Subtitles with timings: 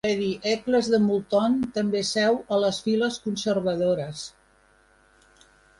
[0.05, 4.27] Lady Eccles de Moulton també seu a les files conservadores.